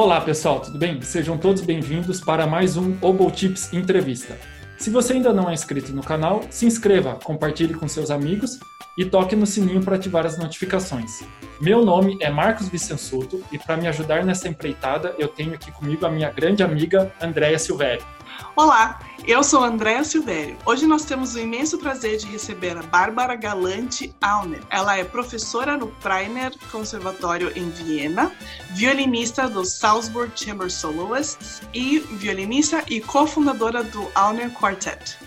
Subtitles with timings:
[0.00, 1.02] Olá pessoal, tudo bem?
[1.02, 4.38] Sejam todos bem-vindos para mais um Obo Tips Entrevista.
[4.76, 8.60] Se você ainda não é inscrito no canal, se inscreva, compartilhe com seus amigos
[8.96, 11.24] e toque no sininho para ativar as notificações.
[11.60, 16.06] Meu nome é Marcos Vicensuto e para me ajudar nessa empreitada eu tenho aqui comigo
[16.06, 18.06] a minha grande amiga Andréia Silvério.
[18.56, 20.56] Olá, eu sou Andréa Silvério.
[20.64, 24.62] Hoje nós temos o imenso prazer de receber a Bárbara Galante Auner.
[24.70, 28.32] Ela é professora no Preiner Conservatório em Viena,
[28.70, 35.18] violinista do Salzburg Chamber Soloists e violinista e cofundadora do Auner Quartet.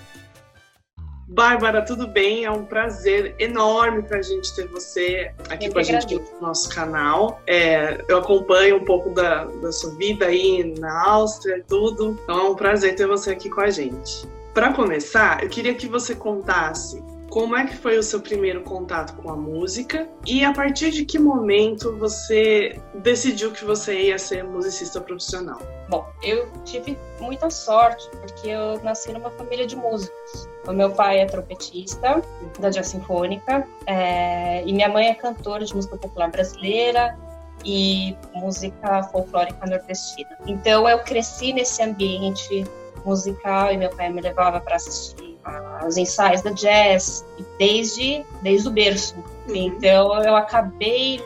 [1.32, 2.44] Bárbara, tudo bem?
[2.44, 6.42] É um prazer enorme para a gente ter você aqui eu com a gente no
[6.42, 7.42] nosso canal.
[7.48, 12.38] É, eu acompanho um pouco da, da sua vida aí na Áustria e tudo, então
[12.38, 14.28] é um prazer ter você aqui com a gente.
[14.54, 19.16] Para começar, eu queria que você contasse como é que foi o seu primeiro contato
[19.16, 24.44] com a música e a partir de que momento você decidiu que você ia ser
[24.44, 25.62] musicista profissional?
[25.88, 30.51] Bom, eu tive muita sorte porque eu nasci numa família de músicos.
[30.68, 32.22] O meu pai é trompetista
[32.60, 37.18] da Jazz Sinfônica é, e minha mãe é cantora de música popular brasileira
[37.66, 40.30] e música folclórica nordestina.
[40.46, 42.66] Então eu cresci nesse ambiente
[43.04, 45.32] musical e meu pai me levava para assistir
[45.88, 47.26] os ensaios da jazz
[47.58, 49.16] desde, desde o berço.
[49.48, 49.56] Uhum.
[49.56, 51.20] Então eu acabei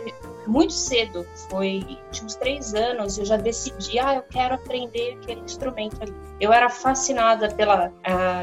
[0.48, 5.42] muito cedo, foi tinha uns três anos, eu já decidi, ah, eu quero aprender aquele
[5.42, 6.14] instrumento ali.
[6.40, 7.92] Eu era fascinada pela,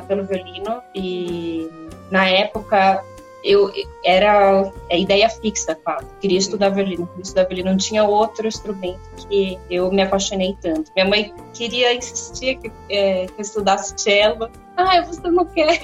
[0.08, 1.68] pelo violino e
[2.10, 3.04] na época
[3.44, 3.72] eu
[4.04, 6.06] era a ideia fixa, claro.
[6.20, 7.70] Queria estudar violino, queria estudar violino.
[7.70, 10.92] Não tinha outro instrumento que eu me apaixonei tanto.
[10.94, 14.48] Minha mãe queria insistir que, é, que eu estudasse cello.
[14.76, 15.82] Ah, você não quer?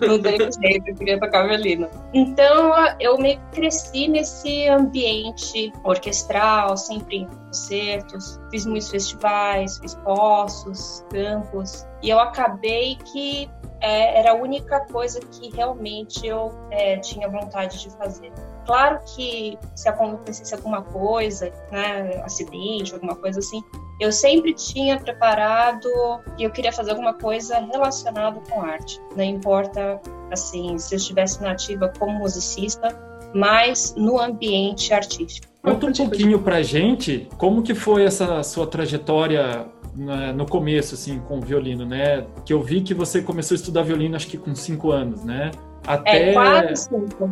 [0.00, 1.88] Não dei jeito, eu queria tocar violino.
[2.12, 8.40] Então, eu que cresci nesse ambiente orquestral, sempre em concertos.
[8.50, 11.86] Fiz muitos festivais, fiz poços, campos.
[12.02, 17.80] E eu acabei que é, era a única coisa que realmente eu é, tinha vontade
[17.80, 18.32] de fazer.
[18.64, 23.60] Claro que se acontecesse alguma coisa, né, acidente, alguma coisa assim,
[24.02, 25.88] eu sempre tinha preparado
[26.36, 29.00] e eu queria fazer alguma coisa relacionada com arte.
[29.16, 32.88] Não importa, assim, se eu estivesse nativa como musicista,
[33.32, 35.46] mas no ambiente artístico.
[35.62, 41.20] Conta um pouquinho pra gente como que foi essa sua trajetória né, no começo, assim,
[41.20, 42.26] com o violino, né?
[42.44, 45.52] Que eu vi que você começou a estudar violino, acho que com cinco anos, né?
[45.86, 46.30] Até...
[46.30, 47.30] É, quase cinco.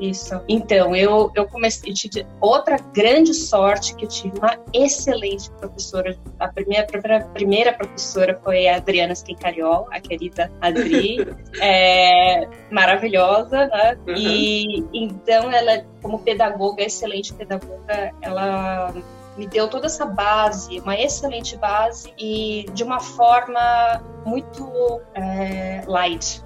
[0.00, 0.40] Isso.
[0.48, 6.16] Então, eu, eu comecei, eu tive outra grande sorte que eu tive uma excelente professora.
[6.40, 6.86] A primeira,
[7.16, 11.18] a primeira professora foi a Adriana Skincariol, a querida Adri,
[11.60, 13.98] é, maravilhosa, né?
[14.06, 14.14] Uhum.
[14.16, 18.92] E então ela, como pedagoga, excelente pedagoga, ela
[19.36, 26.42] me deu toda essa base, uma excelente base e de uma forma muito é, light.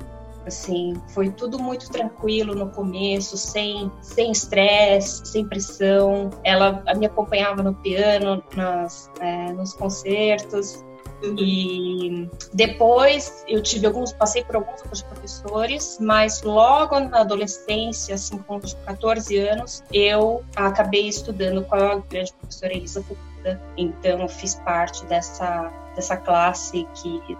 [0.47, 6.31] Assim, foi tudo muito tranquilo no começo, sem sem estresse, sem pressão.
[6.45, 10.85] Ela me acompanhava no piano, nas, é, nos concertos.
[11.23, 18.39] E depois eu tive alguns, passei por alguns outros professores, mas logo na adolescência, assim,
[18.39, 23.61] com 14 anos, eu acabei estudando com a grande professora Elisa Fukuda.
[23.77, 27.37] Então, fiz parte dessa, dessa classe que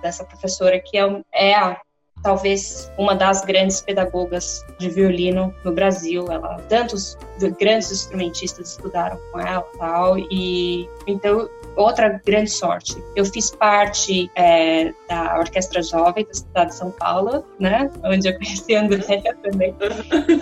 [0.00, 1.80] dessa professora que é, é a
[2.22, 6.26] talvez uma das grandes pedagogas de violino no Brasil.
[6.30, 7.16] Ela tantos
[7.58, 10.18] grandes instrumentistas estudaram com ela, tal.
[10.18, 12.96] E então outra grande sorte.
[13.14, 17.90] Eu fiz parte é, da Orquestra Jovem da cidade de São Paulo, né?
[18.04, 19.74] Onde eu conheci a Andréia também.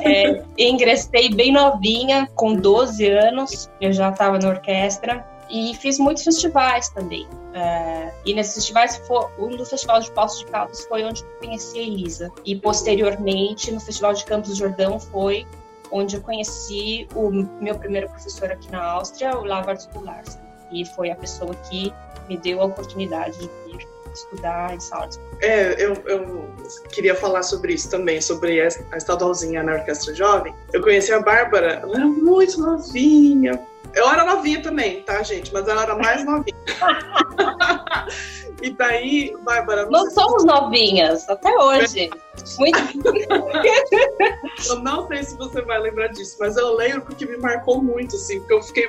[0.02, 6.24] É, ingressei bem novinha, com 12 anos, eu já estava na orquestra e fiz muitos
[6.24, 7.26] festivais também.
[7.54, 9.00] É, e nesses festivais,
[9.38, 12.32] um dos festivais de Poços de Caldas foi onde conheci a Elisa.
[12.44, 15.46] E posteriormente, no Festival de Campos do Jordão, foi
[15.90, 21.10] onde eu conheci o meu primeiro professor aqui na Áustria, o Lavard Gularsen e foi
[21.10, 21.92] a pessoa que
[22.28, 25.28] me deu a oportunidade de vir estudar em Salzburg.
[25.40, 26.50] É, eu, eu
[26.90, 30.54] queria falar sobre isso também, sobre a estadualzinha na Orquestra Jovem.
[30.72, 33.60] Eu conheci a Bárbara, ela era muito novinha.
[33.94, 35.52] Eu era novinha também, tá, gente?
[35.52, 36.56] Mas ela era mais novinha.
[38.62, 39.84] e daí, Bárbara.
[39.84, 40.46] Não, não somos se...
[40.46, 42.10] novinhas, até hoje.
[42.58, 43.08] Muito.
[44.68, 48.16] eu não sei se você vai lembrar disso, mas eu lembro porque me marcou muito,
[48.16, 48.88] assim, porque eu fiquei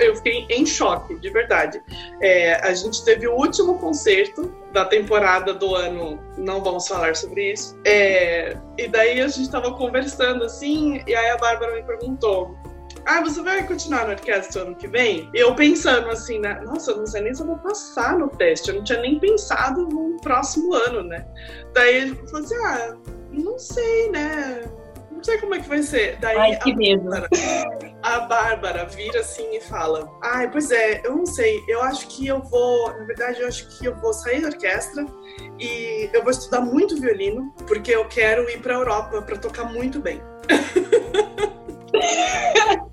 [0.00, 1.82] eu fiquei em choque, de verdade.
[2.20, 7.52] É, a gente teve o último concerto da temporada do ano, não vamos falar sobre
[7.52, 7.78] isso.
[7.84, 12.56] É, e daí a gente estava conversando assim, e aí a Bárbara me perguntou:
[13.06, 15.28] ah, você vai continuar no orquestra ano que vem?
[15.34, 16.60] Eu pensando assim, né?
[16.64, 18.70] Nossa, eu não sei nem se eu vou passar no teste.
[18.70, 21.26] Eu não tinha nem pensado no próximo ano, né?
[21.74, 22.96] Daí ele falou assim, ah,
[23.30, 24.62] não sei, né?
[25.24, 26.18] Não sei como é que vai ser.
[26.20, 27.08] Daí Ai, que medo.
[27.08, 27.30] Bárbara,
[28.02, 32.26] a Bárbara vira assim e fala: Ai, pois é, eu não sei, eu acho que
[32.26, 35.06] eu vou, na verdade, eu acho que eu vou sair da orquestra
[35.58, 39.64] e eu vou estudar muito violino, porque eu quero ir para a Europa para tocar
[39.64, 40.20] muito bem.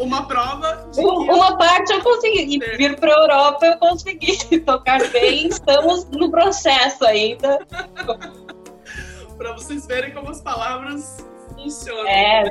[0.00, 2.76] uma prova de uma parte eu consegui é.
[2.76, 7.58] vir para a Europa eu consegui tocar bem estamos no processo ainda
[9.36, 11.27] para vocês verem como as palavras
[11.62, 12.44] funcionam é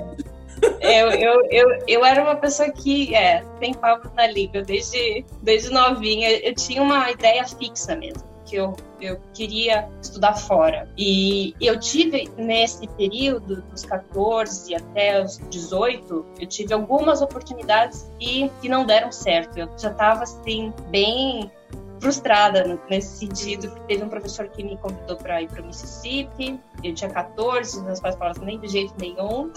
[0.81, 5.71] eu, eu, eu, eu era uma pessoa que é, tem papo na língua desde, desde
[5.71, 6.31] novinha.
[6.31, 10.89] Eu tinha uma ideia fixa mesmo que eu, eu queria estudar fora.
[10.97, 18.49] E eu tive, nesse período, dos 14 até os 18, eu tive algumas oportunidades e
[18.61, 19.57] que não deram certo.
[19.57, 21.51] Eu já estava, assim, bem
[21.99, 23.69] frustrada nesse sentido.
[23.87, 26.59] Teve um professor que me convidou para ir para o Mississippi.
[26.83, 29.49] Eu tinha 14, meus pais falaram nem de jeito nenhum.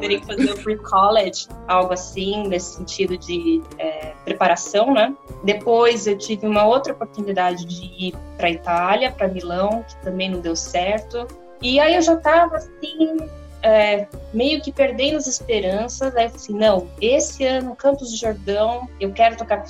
[0.00, 5.14] Teria que fazer o pre-college, algo assim, nesse sentido de é, preparação, né?
[5.42, 10.40] Depois eu tive uma outra oportunidade de ir para Itália, para Milão, que também não
[10.40, 11.26] deu certo.
[11.62, 13.16] E aí eu já estava assim
[13.64, 16.14] é, meio que perdendo as esperanças.
[16.14, 19.64] Aí eu falei assim: não, esse ano, Campos do Jordão, eu quero tocar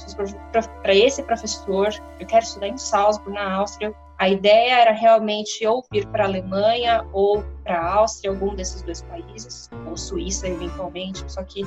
[0.83, 3.95] para esse professor, eu quero estudar em Salzburg, na Áustria.
[4.19, 8.83] A ideia era realmente ou vir para a Alemanha ou para a Áustria, algum desses
[8.83, 11.67] dois países, ou Suíça eventualmente, só que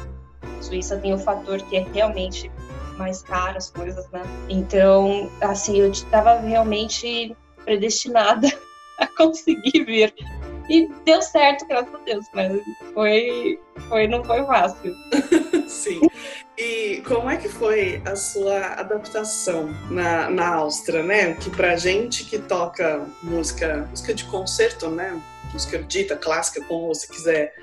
[0.62, 2.50] Suíça tem o fator que é realmente
[2.98, 4.22] mais caro as coisas, né?
[4.50, 8.48] Então, assim, eu estava realmente predestinada
[8.98, 10.14] a conseguir vir
[10.70, 12.62] e deu certo, graças a Deus, mas
[12.94, 14.96] foi, foi não foi fácil.
[15.68, 16.02] Sim.
[16.58, 21.34] E como é que foi a sua adaptação na, na Áustria, né?
[21.36, 25.22] Que pra gente que toca música, música de concerto, né?
[25.54, 27.54] Música dita, clássica, como você quiser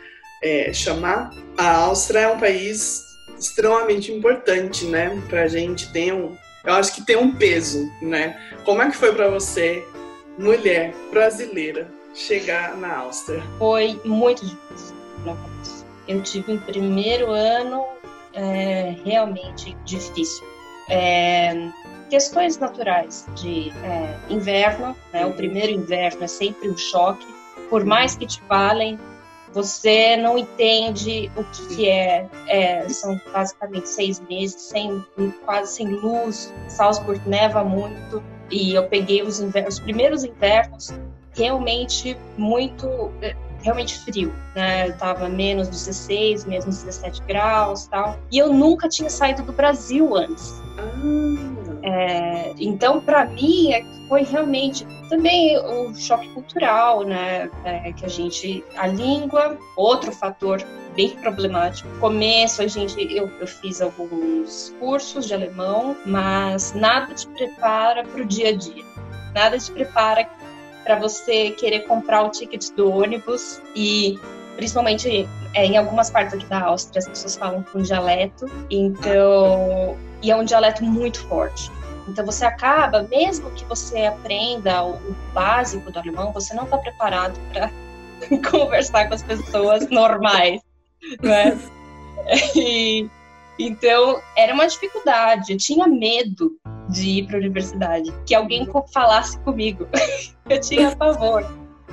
[0.42, 3.02] é, chamar, a Áustria é um país
[3.38, 5.20] extremamente importante, né?
[5.28, 8.38] Pra gente tem um, eu acho que tem um peso, né?
[8.64, 9.84] Como é que foi para você,
[10.38, 13.42] mulher brasileira, chegar na Áustria?
[13.58, 14.96] Foi muito difícil.
[16.06, 17.84] Eu tive um primeiro ano
[18.32, 20.46] é, realmente difícil.
[20.88, 21.70] É,
[22.10, 25.24] questões naturais de é, inverno, né?
[25.24, 27.26] o primeiro inverno é sempre um choque,
[27.70, 28.98] por mais que te falem,
[29.54, 35.04] você não entende o que, que é, é, São basicamente seis meses sem
[35.44, 36.52] quase sem luz.
[36.68, 40.92] Salzburg neva muito e eu peguei os, invernos, os primeiros invernos
[41.36, 44.88] realmente muito é, realmente frio, né?
[44.88, 48.18] Eu tava menos 16, menos 17 graus, tal.
[48.30, 50.62] E eu nunca tinha saído do Brasil antes.
[50.78, 51.64] Ah.
[51.86, 57.50] É, então, para mim, é foi realmente também o choque cultural, né?
[57.64, 60.62] É, que a gente, a língua, outro fator
[60.94, 61.88] bem problemático.
[61.88, 68.04] No começo, a gente, eu, eu fiz alguns cursos de alemão, mas nada te prepara
[68.04, 68.84] para o dia a dia.
[69.34, 70.24] Nada te prepara
[70.84, 74.18] para você querer comprar o ticket do ônibus e
[74.56, 80.30] principalmente é, em algumas partes aqui da Áustria as pessoas falam com dialeto, então e
[80.30, 81.70] é um dialeto muito forte.
[82.08, 87.38] Então você acaba, mesmo que você aprenda o, básico do alemão, você não está preparado
[87.52, 87.70] para
[88.50, 90.60] conversar com as pessoas normais,
[91.22, 91.58] né?
[92.56, 93.06] E,
[93.58, 95.52] então era uma dificuldade.
[95.52, 96.52] Eu tinha medo
[96.88, 99.86] de ir para a universidade, que alguém falasse comigo.
[100.48, 101.44] eu tinha pavor.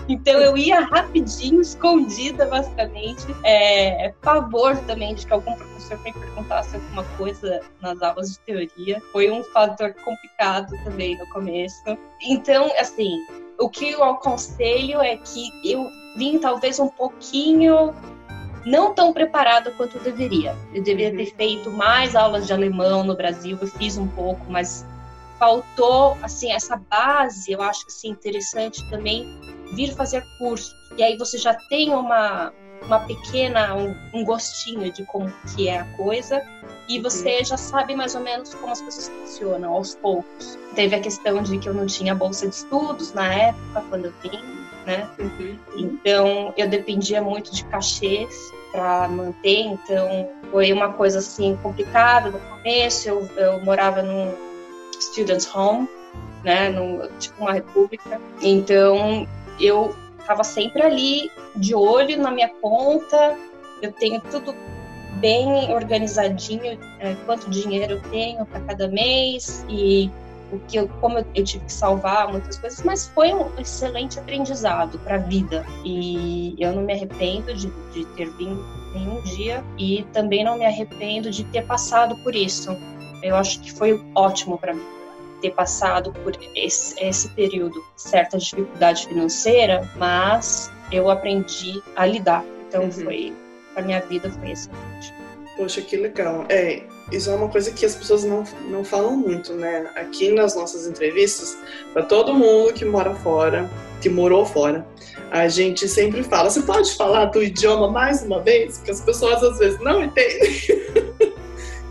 [0.08, 3.26] Então eu ia rapidinho, escondida, basicamente.
[3.44, 9.02] É, pavor também de que algum professor me perguntasse alguma coisa nas aulas de teoria.
[9.12, 11.98] Foi um fator complicado também no começo.
[12.22, 13.18] Então, assim,
[13.60, 17.94] o que eu aconselho é que eu vim talvez um pouquinho
[18.66, 20.56] não tão preparada quanto eu deveria.
[20.74, 21.38] Eu deveria ter uhum.
[21.38, 24.86] feito mais aulas de alemão no Brasil, eu fiz um pouco, mas
[25.40, 29.40] faltou assim essa base, eu acho assim interessante também
[29.74, 30.76] vir fazer curso.
[30.98, 32.54] E aí você já tem uma
[32.86, 36.42] uma pequena um, um gostinho de como que é a coisa
[36.88, 37.46] e você uhum.
[37.46, 40.58] já sabe mais ou menos como as coisas funcionam aos poucos.
[40.76, 44.14] Teve a questão de que eu não tinha bolsa de estudos na época quando eu
[44.24, 45.08] vim, né?
[45.20, 45.58] Uhum.
[45.76, 48.34] Então eu dependia muito de cachês
[48.72, 53.10] para manter, então foi uma coisa assim complicada no começo.
[53.10, 54.34] Eu, eu morava num
[55.00, 55.90] students home,
[56.44, 58.20] né, no, tipo uma república.
[58.42, 59.28] Então
[59.60, 63.38] eu estava sempre ali de olho na minha conta.
[63.82, 64.56] Eu tenho tudo
[65.20, 70.10] bem organizadinho é, quanto dinheiro eu tenho para cada mês e
[70.52, 75.00] o que eu, como eu, tive que salvar muitas coisas, mas foi um excelente aprendizado
[75.00, 80.06] para a vida e eu não me arrependo de, de ter vindo nenhum dia e
[80.12, 82.76] também não me arrependo de ter passado por isso.
[83.24, 85.02] Eu acho que foi ótimo para mim
[85.42, 92.46] ter passado por esse, esse período, certa dificuldade financeira, mas eu aprendi a lidar.
[92.68, 92.92] Então uhum.
[92.92, 93.34] foi
[93.74, 95.14] para minha vida foi excelente.
[95.58, 96.46] Poxa, que legal.
[96.50, 99.90] É, isso é uma coisa que as pessoas não, não falam muito, né?
[99.96, 101.58] Aqui nas nossas entrevistas,
[101.94, 103.70] para todo mundo que mora fora,
[104.02, 104.86] que morou fora,
[105.30, 108.78] a gente sempre fala: você pode falar do idioma mais uma vez?
[108.78, 110.52] Porque as pessoas às vezes não entendem.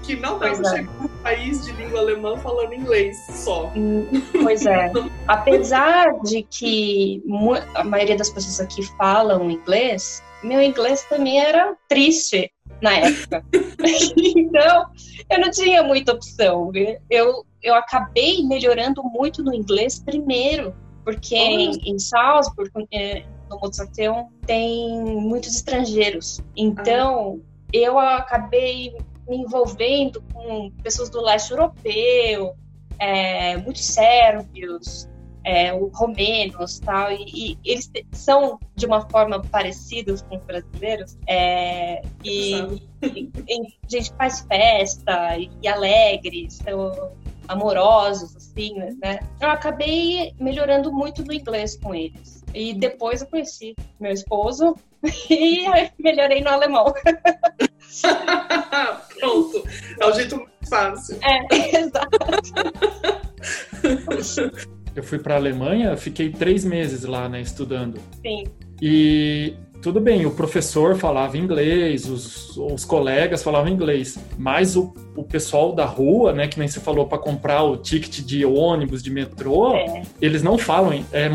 [0.02, 0.76] que não dá para é.
[0.76, 3.71] chegar num país de língua alemã falando inglês só.
[3.76, 4.07] Hum,
[4.43, 4.90] pois é.
[5.29, 7.23] Apesar de que
[7.75, 12.50] a maioria das pessoas aqui falam inglês, meu inglês também era triste
[12.83, 13.45] na época.
[14.17, 14.87] então,
[15.29, 16.71] eu não tinha muita opção.
[17.09, 24.29] Eu, eu acabei melhorando muito no inglês primeiro, porque em, em Salzburg, é, no Mozarteum,
[24.47, 26.41] tem muitos estrangeiros.
[26.57, 27.71] Então, ah.
[27.73, 28.97] eu acabei
[29.29, 32.55] me envolvendo com pessoas do leste europeu,
[32.99, 35.09] é, muitos sérvios,
[35.50, 41.19] é, o romenos tal, e, e, eles são de uma forma parecidos com os brasileiros,
[41.26, 42.54] é, e,
[43.02, 47.12] e, e, a gente faz festa e, e alegre, são
[47.49, 49.19] amorosos, assim, né?
[49.40, 52.45] Eu acabei melhorando muito no inglês com eles.
[52.54, 54.76] E depois eu conheci meu esposo
[55.28, 55.66] e
[55.99, 56.95] melhorei no alemão.
[59.19, 59.64] Pronto,
[60.00, 61.19] é o jeito mais fácil.
[61.23, 62.19] É, exato.
[64.94, 67.99] Eu fui para a Alemanha, fiquei três meses lá, né, estudando.
[68.23, 68.44] Sim.
[68.82, 75.23] E tudo bem, o professor falava inglês, os, os colegas falavam inglês, mas o, o
[75.23, 79.11] pessoal da rua, né, que nem você falou para comprar o ticket de ônibus, de
[79.11, 80.02] metrô, é.
[80.20, 81.04] eles não falam.
[81.12, 81.30] É,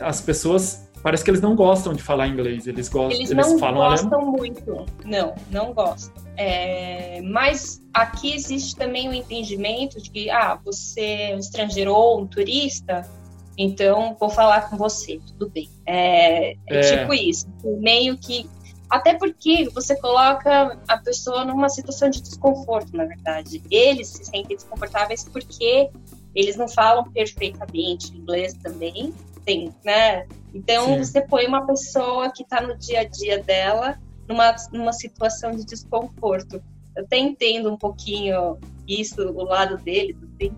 [0.00, 2.66] as pessoas parece que eles não gostam de falar inglês.
[2.66, 3.16] Eles gostam.
[3.16, 4.32] Eles, eles não falam gostam alemão.
[4.32, 4.86] muito.
[5.04, 6.12] Não, não gostam.
[6.36, 12.22] É, mas aqui existe também o entendimento de que, ah, você é um estrangeiro ou
[12.22, 13.08] um turista,
[13.56, 15.70] então vou falar com você, tudo bem.
[15.86, 16.80] É, é, é.
[16.80, 18.50] tipo isso, meio que
[18.90, 23.62] até porque você coloca a pessoa numa situação de desconforto, na verdade.
[23.70, 25.88] Eles se sentem desconfortáveis porque
[26.34, 29.14] eles não falam perfeitamente inglês também,
[29.46, 30.26] tem, né?
[30.52, 30.98] Então Sim.
[30.98, 33.98] você põe uma pessoa que está no dia a dia dela
[34.28, 36.62] numa, numa situação de desconforto.
[36.94, 40.52] Eu até entendo um pouquinho isso, o lado deles, assim,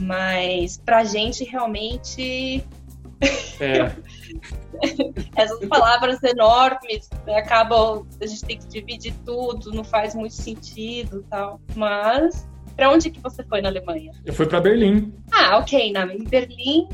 [0.00, 2.64] mas pra gente realmente.
[3.60, 3.94] É.
[5.36, 8.06] Essas palavras enormes né, acabam.
[8.20, 11.60] A gente tem que dividir tudo, não faz muito sentido tal.
[11.76, 12.46] Mas.
[12.74, 14.10] Pra onde que você foi na Alemanha?
[14.24, 15.14] Eu fui para Berlim.
[15.30, 15.92] Ah, ok.
[15.92, 16.88] Na, em Berlim,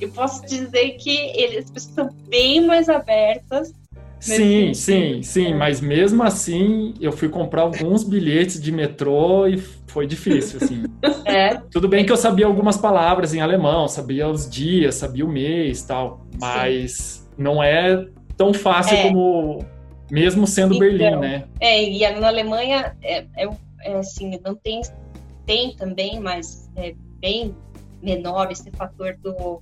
[0.00, 3.72] eu posso dizer que eles são bem mais abertas
[4.18, 10.06] Sim, sim, sim, mas mesmo assim eu fui comprar alguns bilhetes de metrô e foi
[10.06, 10.84] difícil, assim.
[11.26, 11.56] É.
[11.72, 15.82] Tudo bem que eu sabia algumas palavras em alemão, sabia os dias, sabia o mês
[15.82, 17.28] tal, mas sim.
[17.36, 19.02] não é tão fácil é.
[19.02, 19.64] como
[20.08, 21.44] mesmo sendo então, Berlim, né?
[21.60, 23.48] É, e na Alemanha é, é,
[23.80, 24.82] é, assim, não tem
[25.44, 27.54] tem também, mas é bem
[28.00, 29.60] menor esse fator do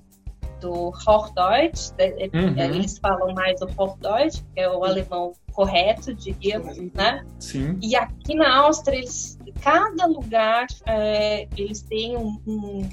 [0.59, 2.29] do Hochdeutsch, né?
[2.33, 2.75] uhum.
[2.75, 7.25] eles falam mais o Hochdeutsch, que é o alemão correto, diríamos, né?
[7.39, 7.79] Sim.
[7.81, 12.89] E aqui na Áustria, eles, cada lugar, é, eles têm um, um,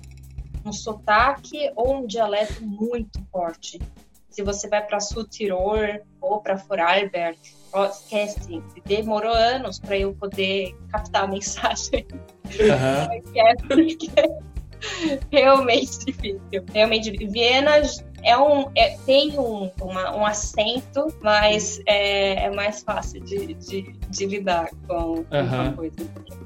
[0.64, 3.81] um sotaque ou um dialeto muito forte.
[4.31, 7.38] Se você vai para Sul-Tirol ou para Vorarlberg,
[7.90, 12.07] esquece, demorou anos para eu poder captar a mensagem.
[12.47, 14.52] Uhum.
[15.31, 16.65] realmente difícil.
[16.73, 17.83] Realmente, Viena
[18.23, 23.93] é um, é, tem um, uma, um acento, mas é, é mais fácil de, de,
[24.09, 25.25] de lidar com, uhum.
[25.71, 25.97] com coisa.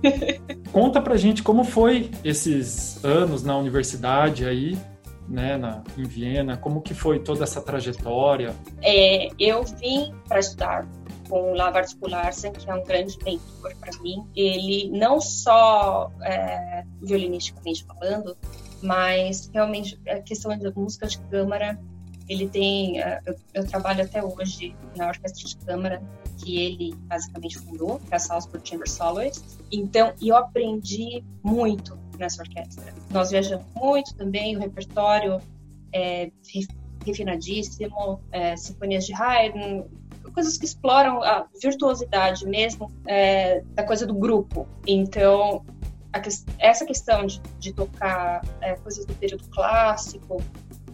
[0.73, 4.79] Conta pra gente como foi esses anos na universidade aí,
[5.29, 8.55] né, na, em Viena, como que foi toda essa trajetória?
[8.83, 10.87] É, eu vim para estudar
[11.29, 14.27] com o Lavard Larsen, que é um grande mentor para mim.
[14.35, 18.37] Ele não só é, violinisticamente falando,
[18.83, 21.79] mas realmente a questão da música de câmara,
[22.29, 26.03] ele tem, é, eu, eu, trabalho até hoje na orquestra de câmara
[26.39, 29.59] que ele basicamente fundou, que é a Salzburg Chamber Soloists.
[29.73, 32.95] Então, eu aprendi muito nessa orquestra.
[33.11, 35.41] Nós viajamos muito também, o repertório
[35.93, 36.31] é
[37.05, 39.85] refinadíssimo, é, sinfonias de Haydn,
[40.37, 44.69] coisas que exploram a virtuosidade mesmo é, da coisa do grupo.
[44.87, 45.65] Então,
[46.21, 46.29] que,
[46.59, 50.43] essa questão de, de tocar é, coisas do período clássico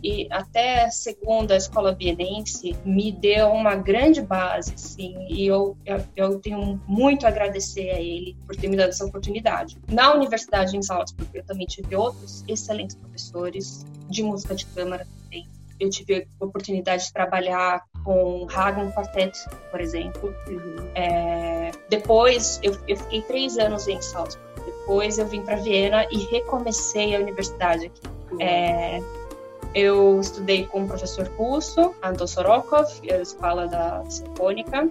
[0.01, 6.05] e até segundo a escola bienense me deu uma grande base, sim, e eu, eu,
[6.15, 9.77] eu, tenho muito a agradecer a ele por ter me dado essa oportunidade.
[9.89, 15.49] Na universidade em Salzburg, eu também tive outros excelentes professores de música de câmara também.
[15.81, 19.39] Eu tive a oportunidade de trabalhar com Hagen Quartet,
[19.71, 20.35] por exemplo.
[20.49, 20.89] Uhum.
[20.95, 24.41] É, depois, eu, eu fiquei três anos em Salzburg.
[24.65, 28.01] Depois eu vim para Viena e recomecei a universidade aqui.
[28.33, 28.39] Uhum.
[28.41, 29.03] É,
[29.75, 34.89] eu estudei com o professor russo, Anton Sorokov, a escola da Sinfônica.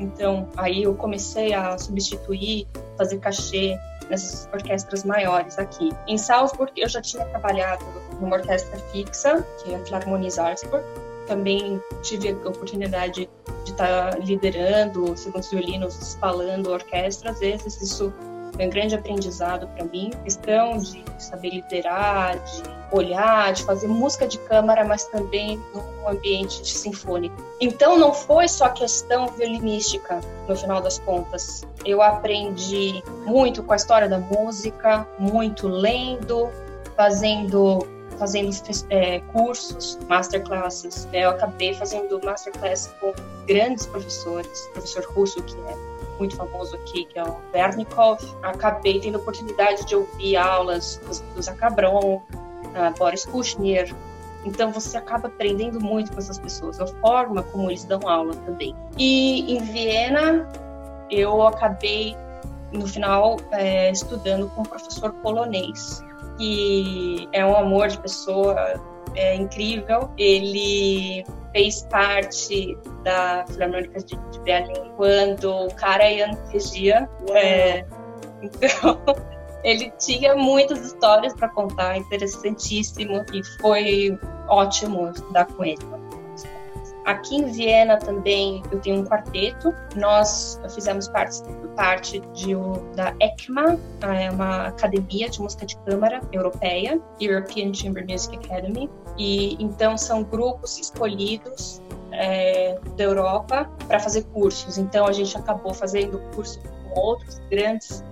[0.00, 2.66] Então, aí eu comecei a substituir,
[2.96, 3.78] fazer cachê
[4.08, 5.90] nessas orquestras maiores aqui.
[6.06, 7.84] Em Salzburg, eu já tinha trabalhado
[8.20, 10.84] numa orquestra fixa, que é a Philharmonie Salzburg.
[11.32, 13.26] Também tive a oportunidade
[13.64, 17.30] de estar liderando segundos violinos, falando orquestra.
[17.30, 18.12] Às vezes, isso
[18.54, 20.10] foi um grande aprendizado para mim.
[20.24, 22.62] Questão de saber liderar, de
[22.94, 27.34] olhar, de fazer música de câmara, mas também no ambiente sinfônico.
[27.58, 31.62] Então não foi só questão violinística, no final das contas.
[31.82, 36.50] Eu aprendi muito com a história da música, muito lendo,
[36.94, 37.86] fazendo
[38.18, 38.50] fazendo
[38.90, 41.08] é, cursos, masterclasses.
[41.12, 43.12] Eu acabei fazendo masterclass com
[43.46, 48.20] grandes professores, professor russo que é muito famoso aqui, que é o Vernikov.
[48.42, 53.94] Acabei tendo oportunidade de ouvir aulas do, do Zacabron, uh, Boris Kushner.
[54.44, 58.74] Então você acaba aprendendo muito com essas pessoas, a forma como eles dão aula também.
[58.98, 60.48] E em Viena
[61.10, 62.16] eu acabei
[62.72, 66.02] no final é, estudando com um professor polonês
[66.42, 68.74] que é um amor de pessoa,
[69.14, 70.10] é incrível.
[70.18, 77.08] Ele fez parte da Filarmônica de, de Berlim quando o Karajan regia.
[77.30, 77.84] É,
[78.42, 79.00] então
[79.62, 86.01] ele tinha muitas histórias para contar, interessantíssimo, e foi ótimo estudar com ele.
[87.04, 89.74] Aqui em Viena também eu tenho um quarteto.
[89.96, 91.42] Nós fizemos parte,
[91.74, 92.54] parte de,
[92.94, 98.88] da ECMA, é uma academia de música de câmara europeia, European Chamber Music Academy.
[99.18, 104.78] E então são grupos escolhidos é, da Europa para fazer cursos.
[104.78, 108.04] Então a gente acabou fazendo curso com outros grandes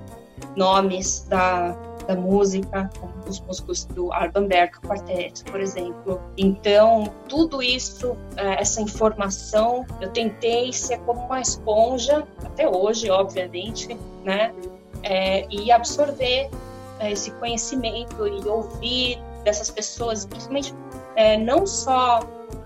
[0.56, 1.76] nomes da,
[2.10, 6.20] da música, como os músicos do Alban Berg Quartet, por exemplo.
[6.36, 13.96] Então, tudo isso, é, essa informação, eu tentei ser como uma esponja, até hoje, obviamente,
[14.24, 14.52] né?
[15.02, 16.50] É, e absorver
[16.98, 20.74] é, esse conhecimento e ouvir dessas pessoas, principalmente
[21.14, 22.20] é, não só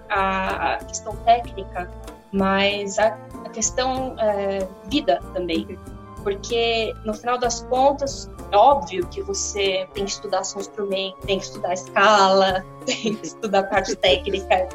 [0.08, 1.90] a, questão técnica,
[2.32, 5.78] mas a, a questão é, vida também
[6.24, 11.44] porque no final das contas óbvio que você tem que estudar seu instrumento, tem que
[11.44, 14.68] estudar escala, tem que estudar parte técnica,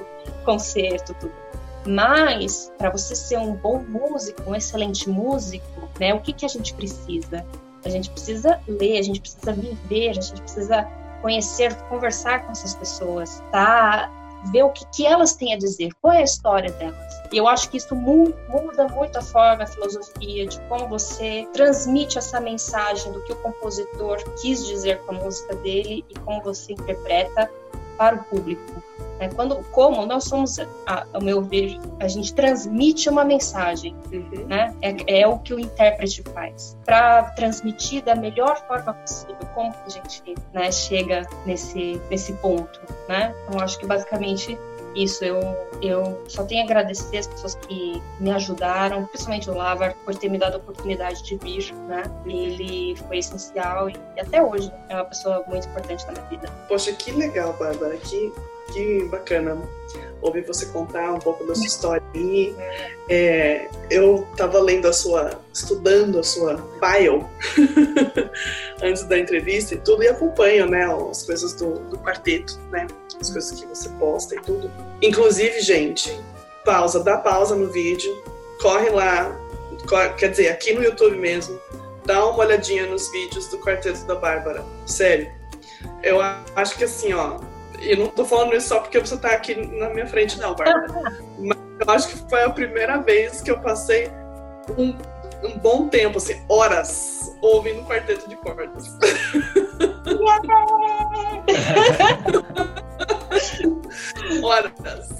[0.45, 1.33] concerto, tudo.
[1.85, 6.49] Mas para você ser um bom músico, um excelente músico, né, o que que a
[6.49, 7.45] gente precisa?
[7.83, 10.87] A gente precisa ler, a gente precisa viver, a gente precisa
[11.21, 14.11] conhecer, conversar com essas pessoas, tá
[14.45, 17.19] ver o que, que elas têm a dizer, qual é a história delas.
[17.31, 22.17] E eu acho que isso muda muito a forma, a filosofia, de como você transmite
[22.17, 26.73] essa mensagem do que o compositor quis dizer com a música dele e como você
[26.73, 27.49] interpreta
[27.99, 28.81] para o público.
[29.19, 30.57] É, quando, como nós somos,
[30.87, 34.47] a, ao meu ver, a gente transmite uma mensagem, uhum.
[34.47, 34.73] né?
[34.81, 39.35] É, é, o que o intérprete faz para transmitir da melhor forma possível.
[39.53, 43.35] Como que a gente né, chega nesse nesse ponto, né?
[43.43, 44.57] Então acho que basicamente
[44.95, 45.39] isso eu
[45.81, 50.29] eu só tenho a agradecer as pessoas que me ajudaram, principalmente o Lavar por ter
[50.29, 52.03] me dado a oportunidade de vir, né?
[52.25, 56.49] Ele foi essencial e, até hoje é uma pessoa muito importante na minha vida.
[56.67, 58.33] Poxa, que legal, Bárbara, que
[58.71, 59.57] que bacana
[60.21, 62.03] ouvir você contar um pouco da sua história.
[62.13, 62.53] E
[63.09, 67.27] é, eu estava lendo a sua, estudando a sua bio
[68.83, 72.87] antes da entrevista e tudo, e acompanho, né, as coisas do, do quarteto, né,
[73.19, 74.71] as coisas que você posta e tudo.
[75.01, 76.19] Inclusive, gente,
[76.65, 78.11] pausa, dá pausa no vídeo,
[78.61, 79.35] corre lá,
[80.17, 81.59] quer dizer, aqui no YouTube mesmo,
[82.05, 84.63] dá uma olhadinha nos vídeos do quarteto da Bárbara.
[84.85, 85.31] Sério.
[86.03, 86.19] Eu
[86.55, 87.39] acho que assim, ó,
[87.81, 90.87] e não tô falando isso só porque você tá aqui na minha frente, não, Bárbara.
[91.37, 94.11] Mas eu acho que foi a primeira vez que eu passei
[94.77, 94.95] um,
[95.43, 98.97] um bom tempo, assim, horas, ouvindo quarteto de cordas.
[104.43, 105.18] horas.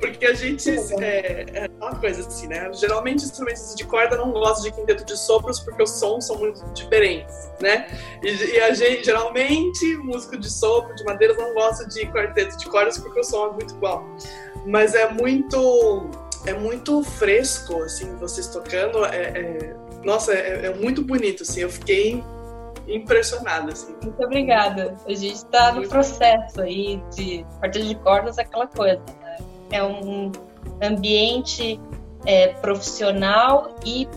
[0.00, 0.70] Porque a gente.
[1.02, 2.70] É, é, uma coisa assim, né?
[2.72, 6.64] Geralmente, instrumentos de corda não gostam de quinteto de sopros porque os sons são muito
[6.72, 7.86] diferentes, né?
[8.22, 12.66] E, e a gente, geralmente, músico de sopro, de madeiras, não gosta de quarteto de
[12.66, 14.04] cordas porque o som é muito igual.
[14.66, 16.10] Mas é muito.
[16.46, 19.04] É muito fresco, assim, vocês tocando.
[19.04, 21.60] É, é nossa, é, é muito bonito, assim.
[21.60, 22.22] Eu fiquei
[22.86, 23.72] impressionada.
[23.72, 23.94] Assim.
[24.02, 24.96] Muito obrigada.
[25.06, 29.02] A gente está no processo aí de quarteto de cordas, aquela coisa.
[29.70, 30.32] É um
[30.82, 31.80] ambiente
[32.26, 34.08] é, profissional e,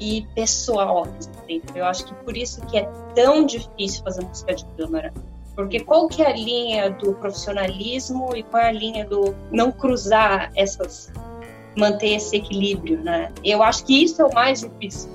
[0.00, 1.72] e pessoal ao mesmo tempo.
[1.74, 5.12] Eu acho que por isso que é tão difícil fazer música de câmara.
[5.54, 9.70] Porque qual que é a linha do profissionalismo e qual é a linha do não
[9.70, 11.12] cruzar essas
[11.76, 13.32] manter esse equilíbrio, né?
[13.42, 15.10] Eu acho que isso é o mais difícil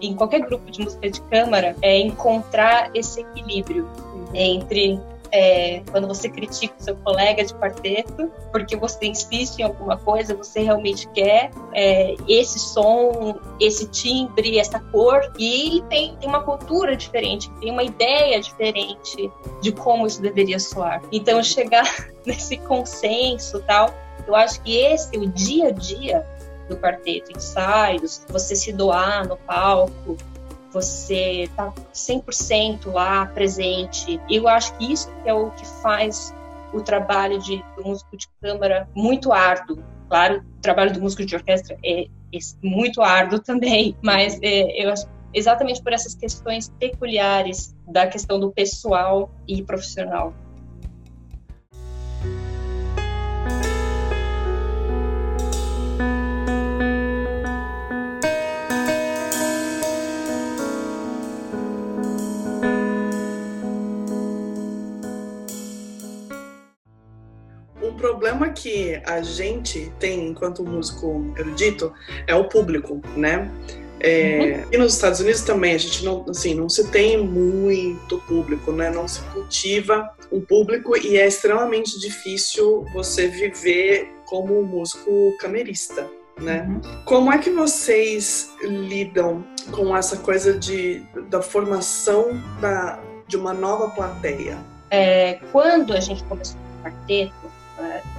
[0.00, 3.88] em qualquer grupo de música de câmara é encontrar esse equilíbrio
[4.34, 5.00] entre
[5.32, 10.34] é, quando você critica o seu colega de quarteto, porque você insiste em alguma coisa,
[10.34, 16.94] você realmente quer é, esse som, esse timbre, essa cor, e tem, tem uma cultura
[16.94, 21.02] diferente, tem uma ideia diferente de como isso deveria soar.
[21.10, 21.84] Então, chegar
[22.26, 23.92] nesse consenso tal,
[24.26, 26.26] eu acho que esse, o dia a dia,
[26.68, 30.16] do quarteto, ensaios, você se doar no palco,
[30.72, 34.20] você tá 100% lá presente.
[34.28, 36.34] Eu acho que isso é o que faz
[36.72, 39.78] o trabalho de, do músico de câmara muito árduo.
[40.08, 44.90] Claro, o trabalho do músico de orquestra é, é muito árduo também, mas é, eu
[44.90, 50.34] acho exatamente por essas questões peculiares da questão do pessoal e profissional.
[68.02, 71.92] Problema que a gente tem enquanto músico erudito
[72.26, 73.48] é o público, né?
[74.00, 74.72] É, uhum.
[74.72, 78.90] E nos Estados Unidos também a gente não, assim, não se tem muito público, né?
[78.90, 86.10] Não se cultiva um público e é extremamente difícil você viver como um músico camerista,
[86.40, 86.66] né?
[86.68, 87.04] Uhum.
[87.04, 93.88] Como é que vocês lidam com essa coisa de, da formação da, de uma nova
[93.90, 94.58] plateia?
[94.90, 97.41] É, quando a gente começou o quarteto,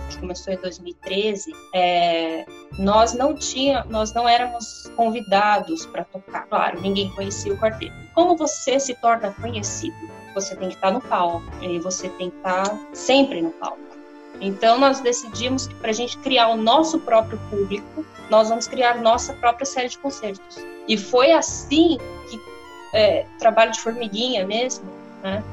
[0.09, 2.45] que começou em 2013, é,
[2.77, 6.47] nós não tinha, nós não éramos convidados para tocar.
[6.47, 7.93] Claro, ninguém conhecia o quarteto.
[8.13, 9.95] Como você se torna conhecido?
[10.33, 13.79] Você tem que estar no palco e você tem que estar sempre no palco.
[14.41, 19.01] Então nós decidimos que para a gente criar o nosso próprio público, nós vamos criar
[19.01, 20.57] nossa própria série de concertos.
[20.87, 21.97] E foi assim
[22.29, 22.39] que
[22.93, 24.85] é, trabalho de formiguinha mesmo,
[25.21, 25.43] né?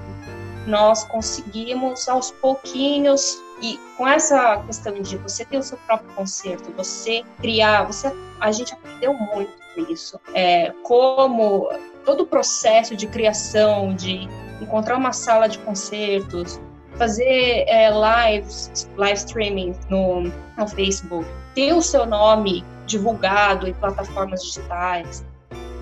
[0.66, 6.72] Nós conseguimos aos pouquinhos e com essa questão de você ter o seu próprio concerto,
[6.76, 10.18] você criar, você, a gente aprendeu muito com isso.
[10.34, 11.68] É, como
[12.04, 14.28] todo o processo de criação, de
[14.60, 16.60] encontrar uma sala de concertos,
[16.96, 24.42] fazer é, lives, live streaming no, no Facebook, ter o seu nome divulgado em plataformas
[24.42, 25.24] digitais,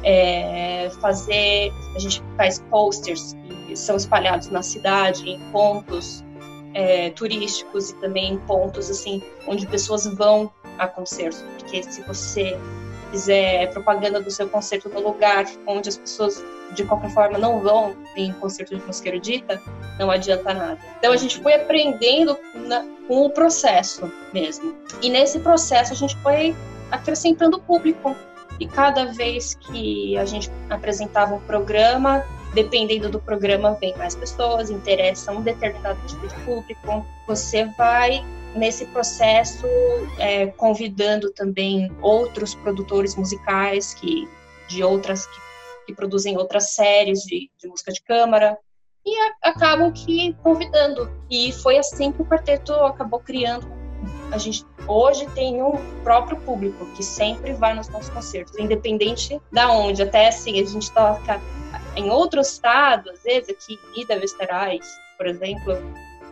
[0.03, 3.37] é, fazer, a gente faz posters
[3.67, 6.25] que são espalhados na cidade, em pontos
[6.75, 12.59] é, turísticos e também pontos assim onde pessoas vão a concertos, porque se você
[13.11, 17.97] fizer propaganda do seu concerto no lugar onde as pessoas de qualquer forma não vão
[18.17, 19.61] em concerto de música erudita,
[19.99, 20.79] não adianta nada.
[20.99, 24.77] Então a gente foi aprendendo na, com o processo mesmo.
[25.03, 26.55] E nesse processo a gente foi
[26.91, 28.15] acrescentando público.
[28.61, 34.71] E cada vez que a gente apresentava um programa, dependendo do programa, vem mais pessoas,
[34.71, 37.07] interessa um determinado tipo de público.
[37.27, 39.67] Você vai nesse processo
[40.19, 44.29] é, convidando também outros produtores musicais que
[44.69, 45.41] de outras que,
[45.87, 48.59] que produzem outras séries de, de, música de câmara.
[49.05, 51.11] E a, acabam que convidando.
[51.31, 53.67] E foi assim que o quarteto acabou criando.
[54.31, 59.71] A gente hoje tem um próprio público que sempre vai nos nossos concertos independente da
[59.71, 60.03] onde.
[60.03, 61.41] Até assim a gente toca
[61.97, 65.75] em outro estado, às vezes aqui em Ida Vesterais, por exemplo,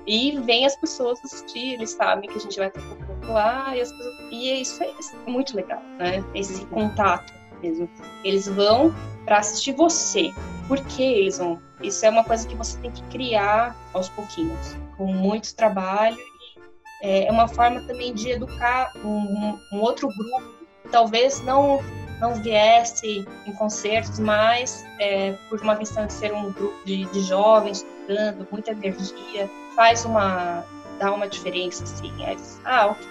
[0.06, 3.80] e vem as pessoas assistir, eles sabem que a gente vai ter um lá, e,
[3.80, 4.14] as pessoas...
[4.30, 6.24] e é isso é, é muito legal, né?
[6.34, 7.88] Esse contato mesmo.
[8.22, 10.32] Eles vão para assistir você.
[10.68, 11.60] Por que eles vão?
[11.82, 16.18] Isso é uma coisa que você tem que criar aos pouquinhos, com muito trabalho.
[17.02, 20.54] E é uma forma também de educar um, um outro grupo,
[20.90, 21.80] talvez não
[22.20, 27.20] não viesse em concertos, mas é, por uma questão de ser um grupo de, de
[27.22, 30.64] jovens tocando, muita energia, faz uma
[30.98, 32.10] dá uma diferença assim.
[32.22, 33.06] É, ah, ok.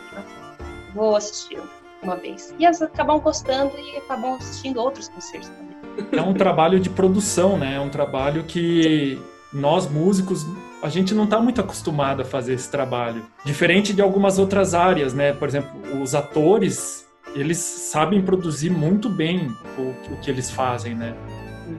[0.94, 1.60] vou assistir
[2.02, 2.54] uma vez.
[2.58, 5.76] E elas acabam gostando e acabam assistindo outros concertos também.
[6.12, 7.76] É um trabalho de produção, né?
[7.76, 9.22] É um trabalho que
[9.54, 10.46] nós músicos
[10.84, 13.26] a gente não está muito acostumado a fazer esse trabalho.
[13.44, 15.34] Diferente de algumas outras áreas, né?
[15.34, 17.05] Por exemplo, os atores,
[17.36, 21.16] eles sabem produzir muito bem o, o que eles fazem, né?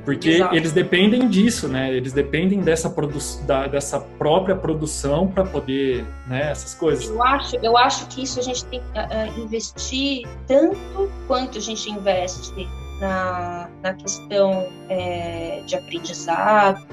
[0.05, 0.55] Porque Exato.
[0.55, 1.93] eles dependem disso, né?
[1.95, 6.51] Eles dependem dessa, produ da, dessa própria produção para poder, né?
[6.51, 7.09] Essas coisas.
[7.09, 11.61] Eu acho, eu acho que isso a gente tem que uh, investir tanto quanto a
[11.61, 12.69] gente investe
[13.01, 16.87] na, na questão é, de aprendizado,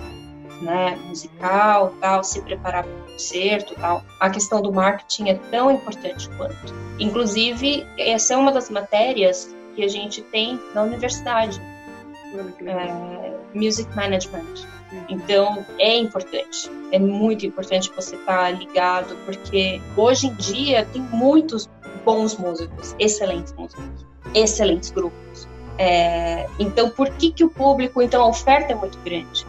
[0.61, 4.03] né, musical, tal, se preparar para concerto, tal.
[4.19, 6.73] A questão do marketing é tão importante quanto.
[6.99, 11.61] Inclusive, essa é uma das matérias que a gente tem na universidade
[12.65, 14.67] é, music management.
[15.09, 21.01] Então é importante, é muito importante você estar tá ligado, porque hoje em dia tem
[21.01, 21.67] muitos
[22.05, 25.47] bons músicos, excelentes músicos, excelentes grupos.
[25.79, 29.45] É, então por que que o público, então a oferta é muito grande,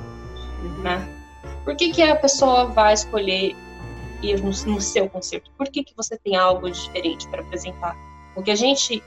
[0.62, 0.83] uhum.
[0.83, 1.23] né?
[1.64, 3.57] Por que que a pessoa vai escolher
[4.22, 5.50] ir no, no seu concerto?
[5.57, 7.96] Por que que você tem algo diferente para apresentar?
[8.37, 9.03] O que a gente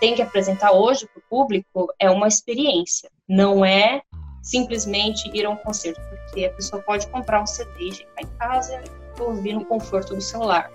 [0.00, 4.02] tem que apresentar hoje para o público é uma experiência, não é
[4.42, 8.26] simplesmente ir a um concerto, porque a pessoa pode comprar um CD e ficar em
[8.38, 8.82] casa
[9.18, 10.70] e ouvir no conforto do celular.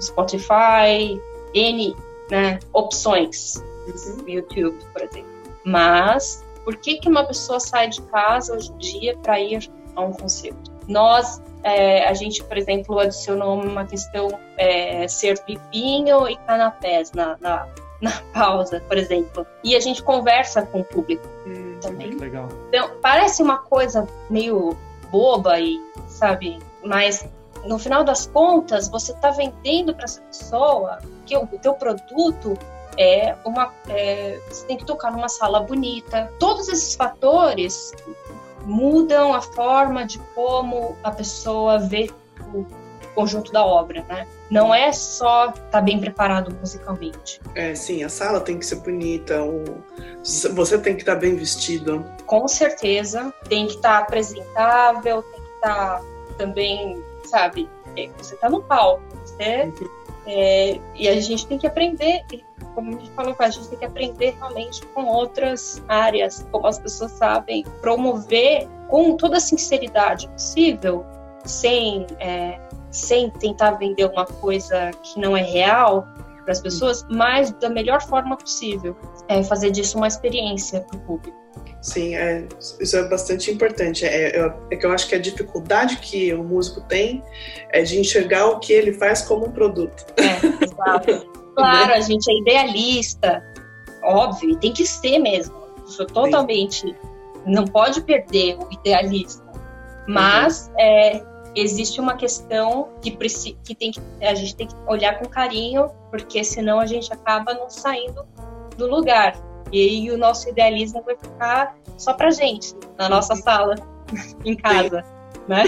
[0.00, 1.20] Spotify,
[1.54, 1.94] N
[2.30, 3.56] né, opções,
[3.86, 4.28] uhum.
[4.28, 5.30] YouTube, por exemplo.
[5.64, 10.02] Mas por que, que uma pessoa sai de casa hoje em dia para ir a
[10.02, 10.72] um concerto?
[10.86, 17.36] Nós, é, a gente, por exemplo, adicionou uma questão é, ser vipinho e canapés na,
[17.40, 17.66] na
[18.04, 19.46] na pausa, por exemplo.
[19.62, 22.10] E a gente conversa com o público hum, também.
[22.16, 22.48] Legal.
[22.68, 24.76] Então, parece uma coisa meio
[25.10, 27.26] boba e, sabe, mas
[27.64, 32.58] no final das contas, você está vendendo para essa pessoa que o teu produto
[32.98, 33.72] é uma.
[33.88, 36.30] É, você tem que tocar numa sala bonita.
[36.38, 37.92] Todos esses fatores
[38.64, 42.10] mudam a forma de como a pessoa vê
[42.52, 42.66] o
[43.14, 44.26] conjunto da obra, né?
[44.50, 47.40] Não é só estar tá bem preparado musicalmente.
[47.54, 49.40] É, sim, a sala tem que ser bonita,
[50.52, 52.04] você tem que estar tá bem vestido.
[52.26, 56.02] Com certeza, tem que estar tá apresentável, tem que estar tá
[56.36, 60.03] também, sabe, é, você está no palco, você, uhum.
[60.26, 62.24] É, e a gente tem que aprender,
[62.74, 66.78] como a gente falou, a gente tem que aprender realmente com outras áreas, como as
[66.78, 71.04] pessoas sabem, promover com toda a sinceridade possível,
[71.44, 72.58] sem é,
[72.90, 76.06] sem tentar vender uma coisa que não é real
[76.44, 78.96] para as pessoas, mas da melhor forma possível.
[79.28, 81.44] É fazer disso uma experiência para o público.
[81.80, 82.46] Sim, é,
[82.80, 84.04] isso é bastante importante.
[84.04, 87.22] É, é, é, que eu acho que a dificuldade que o músico tem
[87.70, 90.04] é de enxergar o que ele faz como um produto.
[90.16, 91.30] É, exato.
[91.54, 93.44] claro, a gente é idealista,
[94.02, 95.54] óbvio, tem que ser mesmo.
[95.86, 96.94] Isso totalmente.
[97.46, 99.44] Não pode perder o idealismo.
[100.08, 100.80] Mas uhum.
[100.80, 101.22] é,
[101.54, 106.42] existe uma questão que, que, tem que a gente tem que olhar com carinho, porque
[106.42, 108.26] senão a gente acaba não saindo
[108.76, 109.36] do lugar.
[109.72, 113.74] E aí o nosso idealismo vai ficar só pra gente, na nossa sala,
[114.44, 115.04] em casa,
[115.48, 115.64] né?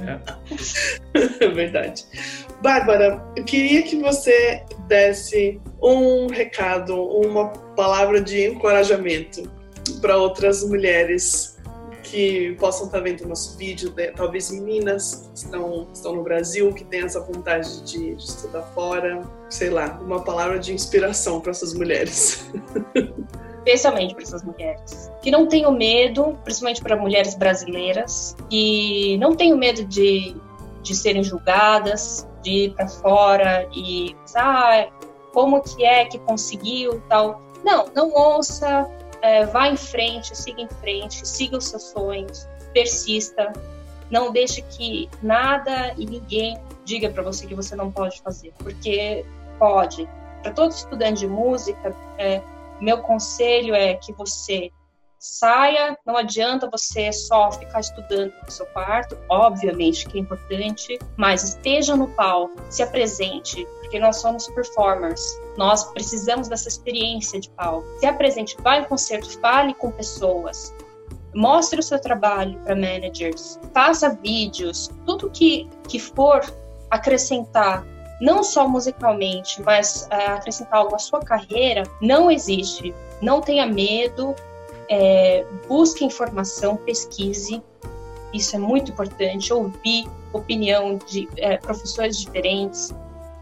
[0.00, 1.44] É.
[1.44, 2.04] é verdade.
[2.62, 9.50] Bárbara, eu queria que você desse um recado, uma palavra de encorajamento
[10.00, 11.59] para outras mulheres
[12.02, 14.08] que possam estar vendo nosso vídeo, né?
[14.08, 19.22] talvez meninas que estão, estão no Brasil, que têm essa vontade de, de estudar fora,
[19.48, 22.50] sei lá, uma palavra de inspiração para essas mulheres.
[23.64, 25.10] especialmente para essas mulheres.
[25.22, 30.34] Que não tenham medo, principalmente para mulheres brasileiras, que não tenham medo de,
[30.82, 34.88] de serem julgadas, de ir para fora e ah,
[35.32, 37.42] como que é que conseguiu tal.
[37.62, 38.90] Não, não ouça
[39.22, 43.52] é, vá em frente, siga em frente, siga os seus sonhos, persista,
[44.10, 49.24] não deixe que nada e ninguém diga para você que você não pode fazer, porque
[49.58, 50.08] pode.
[50.42, 52.42] Para todo estudante de música, é,
[52.80, 54.72] meu conselho é que você
[55.20, 61.44] saia, não adianta você só ficar estudando no seu quarto, obviamente que é importante, mas
[61.44, 65.22] esteja no palco, se apresente, porque nós somos performers.
[65.58, 67.86] Nós precisamos dessa experiência de palco.
[67.98, 70.74] Se apresente, vá em concerto, fale com pessoas,
[71.34, 76.40] mostre o seu trabalho para managers, faça vídeos, tudo que, que for
[76.90, 77.84] acrescentar,
[78.22, 82.94] não só musicalmente, mas uh, acrescentar algo à sua carreira, não existe.
[83.20, 84.34] Não tenha medo,
[84.90, 87.62] é, busque informação, pesquise.
[88.34, 89.52] Isso é muito importante.
[89.52, 92.92] Ouvir opinião de é, professores diferentes,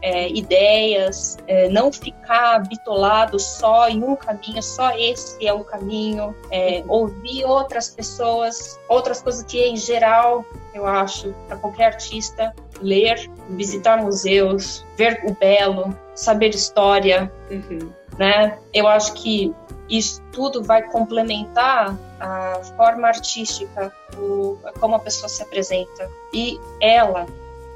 [0.01, 6.33] é, ideias, é, não ficar bitolado só em um caminho, só esse é o caminho,
[6.51, 13.29] é, ouvir outras pessoas, outras coisas que em geral eu acho para qualquer artista ler,
[13.49, 17.91] visitar museus, ver o belo, saber história, uhum.
[18.17, 18.57] né?
[18.73, 19.53] Eu acho que
[19.89, 27.25] isso tudo vai complementar a forma artística, o, como a pessoa se apresenta e ela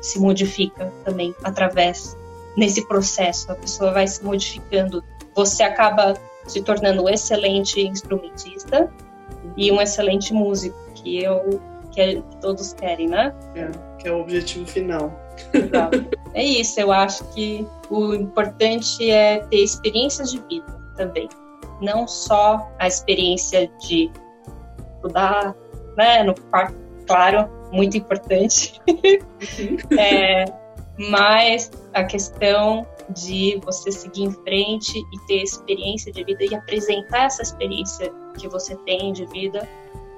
[0.01, 2.17] se modifica também através
[2.55, 3.51] nesse processo.
[3.51, 5.03] A pessoa vai se modificando.
[5.33, 6.13] Você acaba
[6.45, 8.91] se tornando um excelente instrumentista
[9.57, 13.33] e um excelente músico, que eu que, é, que todos querem, né?
[13.55, 15.13] É, que é o objetivo final.
[15.53, 16.05] Exato.
[16.33, 16.79] É isso.
[16.79, 21.29] Eu acho que o importante é ter experiências de vida também,
[21.83, 24.09] não só a experiência de
[24.95, 25.55] estudar,
[25.97, 28.79] né, no quarto, claro, muito importante.
[28.87, 29.97] Uhum.
[29.99, 30.45] é,
[30.97, 37.25] mas a questão de você seguir em frente e ter experiência de vida e apresentar
[37.25, 39.67] essa experiência que você tem de vida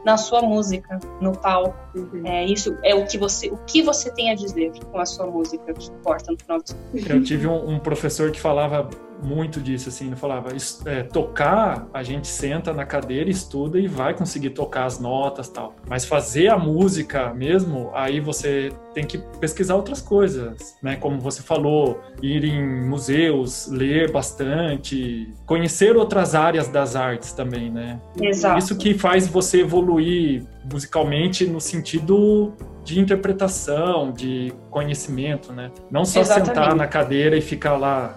[0.06, 1.76] na sua música, no palco.
[1.96, 2.22] Uhum.
[2.26, 5.26] É, isso é o que você o que você tem a dizer com a sua
[5.26, 6.66] música que importa no final do
[7.10, 8.88] Eu tive um, um professor que falava
[9.24, 10.50] muito disso, assim, ele falava,
[10.86, 15.76] é, tocar, a gente senta na cadeira, estuda e vai conseguir tocar as notas tal.
[15.88, 20.96] Mas fazer a música mesmo, aí você tem que pesquisar outras coisas, né?
[20.96, 28.00] Como você falou, ir em museus, ler bastante, conhecer outras áreas das artes também, né?
[28.22, 28.60] Exato.
[28.60, 35.72] Isso que faz você evoluir musicalmente no sentido de interpretação, de conhecimento, né?
[35.90, 36.48] Não só Exatamente.
[36.48, 38.16] sentar na cadeira e ficar lá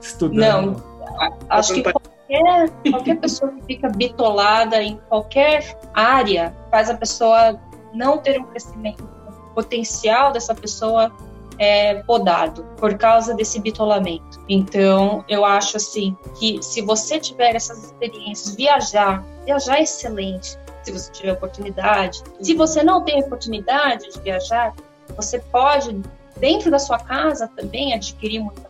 [0.00, 0.72] estudando.
[0.72, 7.58] Não, acho que qualquer, qualquer pessoa que fica bitolada em qualquer área faz a pessoa
[7.92, 9.04] não ter um crescimento.
[9.50, 11.12] O potencial dessa pessoa
[11.58, 14.40] é podado por causa desse bitolamento.
[14.48, 20.92] Então, eu acho assim que se você tiver essas experiências, viajar, viajar é excelente, se
[20.92, 22.22] você tiver oportunidade.
[22.40, 24.72] Se você não tem oportunidade de viajar,
[25.16, 26.00] você pode
[26.38, 28.67] dentro da sua casa também adquirir muita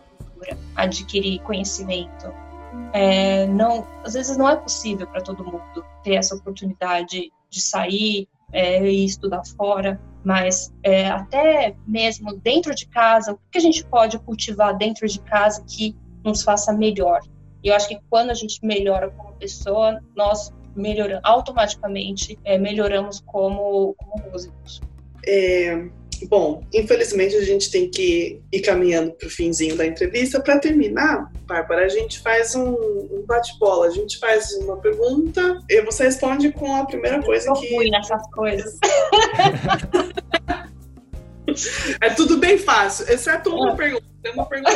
[0.75, 2.31] adquirir conhecimento.
[2.93, 8.27] É, não, às vezes não é possível para todo mundo ter essa oportunidade de sair
[8.51, 13.85] é, e estudar fora, mas é, até mesmo dentro de casa, o que a gente
[13.85, 17.21] pode cultivar dentro de casa que nos faça melhor?
[17.63, 23.19] E eu acho que quando a gente melhora como pessoa, nós melhoramos automaticamente é, melhoramos
[23.21, 24.81] como, como músicos.
[25.25, 25.89] É,
[26.27, 30.39] Bom, infelizmente a gente tem que ir caminhando para o finzinho da entrevista.
[30.39, 33.87] Para terminar, Bárbara, a gente faz um, um bate-bola.
[33.87, 37.73] A gente faz uma pergunta e você responde com a primeira coisa Eu que.
[37.73, 38.77] Eu nessas coisas.
[42.01, 43.75] é tudo bem fácil, exceto uma é.
[43.75, 44.05] pergunta.
[44.21, 44.73] Tem uma pergunta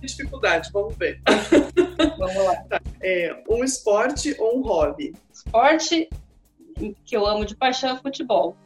[0.00, 1.20] de dificuldade, vamos ver.
[2.18, 2.54] Vamos lá.
[2.68, 2.80] Tá.
[3.02, 5.14] É, um esporte ou um hobby?
[5.32, 6.08] Esporte
[7.04, 8.56] que eu amo de paixão é futebol.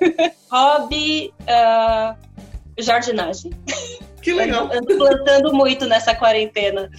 [0.50, 2.16] Hobby, uh,
[2.78, 3.52] jardinagem.
[4.20, 4.66] Que legal.
[4.66, 6.90] Ando, ando plantando muito nessa quarentena.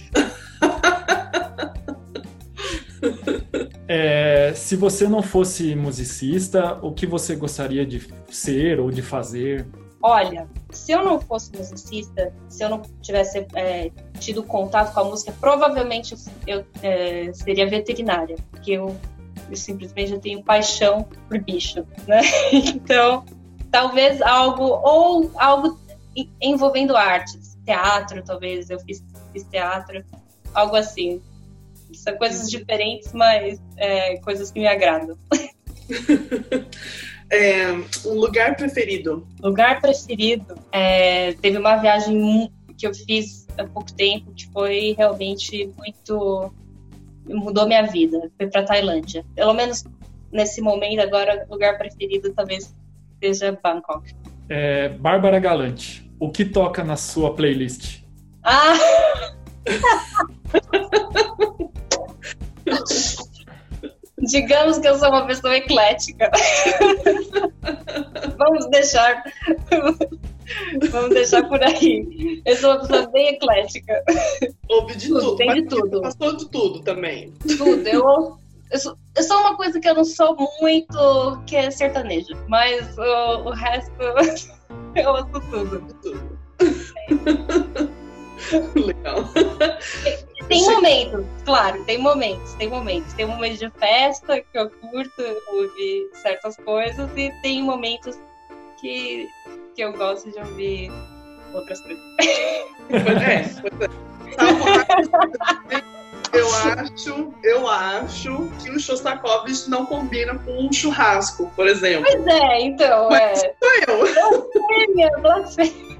[3.86, 9.66] É, se você não fosse musicista, o que você gostaria de ser ou de fazer?
[10.02, 15.04] Olha, se eu não fosse musicista, se eu não tivesse é, tido contato com a
[15.04, 16.14] música, provavelmente
[16.46, 18.94] eu é, seria veterinária, porque eu
[19.50, 22.20] eu simplesmente eu tenho paixão por bicho, né?
[22.52, 23.24] Então,
[23.70, 25.78] talvez algo ou algo
[26.40, 30.04] envolvendo artes, teatro, talvez eu fiz, fiz teatro,
[30.52, 31.20] algo assim.
[31.92, 35.16] São coisas diferentes, mas é, coisas que me agradam.
[37.30, 37.72] É,
[38.04, 39.26] um lugar preferido?
[39.40, 40.54] Lugar preferido.
[40.70, 46.52] É, teve uma viagem que eu fiz há pouco tempo que foi realmente muito
[47.26, 48.30] mudou minha vida.
[48.36, 49.24] Fui para Tailândia.
[49.34, 49.84] Pelo menos
[50.30, 52.74] nesse momento agora, lugar preferido talvez
[53.22, 54.14] seja Bangkok.
[54.48, 58.02] É, Bárbara Galante, o que toca na sua playlist?
[58.42, 58.74] Ah!
[64.18, 66.30] Digamos que eu sou uma pessoa eclética.
[68.38, 69.22] Vamos deixar.
[70.90, 72.42] Vamos deixar por aí.
[72.44, 74.04] Eu sou uma pessoa bem eclética.
[74.68, 75.20] Ouve de tudo.
[75.20, 76.00] tudo tem de tudo.
[76.02, 77.32] Passou de tudo também.
[77.56, 77.88] Tudo.
[77.88, 78.36] Eu,
[78.70, 82.34] eu, sou, eu sou uma coisa que eu não sou muito, que é sertanejo.
[82.48, 83.92] Mas o, o resto,
[84.96, 85.80] eu ouço tudo.
[86.02, 86.38] Tudo.
[88.74, 89.24] Legal.
[90.48, 93.12] Tem momentos, claro, tem momentos, tem momentos.
[93.14, 95.22] Tem momentos de festa que eu curto
[95.52, 98.18] ouvir certas coisas e tem momentos
[98.80, 99.26] que,
[99.74, 100.90] que eu gosto de ouvir
[101.52, 102.02] outras coisas.
[102.88, 103.44] Pois é,
[105.76, 105.94] é.
[106.32, 112.04] Eu acho, eu acho que o Shostakovich não combina com um churrasco, por exemplo.
[112.10, 113.08] Pois é, então.
[113.08, 113.54] Mas é.
[113.62, 114.00] sou eu.
[114.52, 115.94] Blasfêmia, blasfêmia.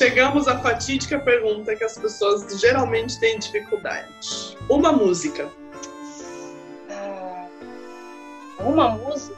[0.00, 4.56] Chegamos à fatídica pergunta que as pessoas geralmente têm dificuldade.
[4.68, 5.48] Uma música.
[6.90, 7.46] Ah,
[8.60, 9.37] Uma música?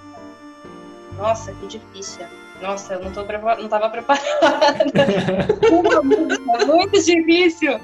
[1.20, 2.24] Nossa, que difícil.
[2.62, 4.26] Nossa, eu não, tô prepa- não tava preparada.
[5.70, 7.78] Uma música, muito difícil.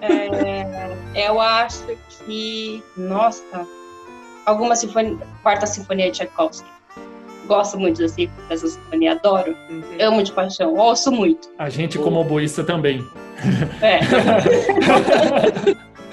[0.00, 1.84] É, eu acho
[2.26, 2.82] que.
[2.96, 3.66] Nossa,
[4.44, 5.16] alguma sinfonia.
[5.42, 6.68] Quarta Sinfonia de Tchaikovsky.
[7.46, 8.16] Gosto muito dessa,
[8.48, 9.56] dessa sinfonia, adoro.
[9.98, 11.48] Amo de paixão, ouço muito.
[11.58, 13.02] A gente, como oboísta, também.
[13.80, 14.00] É,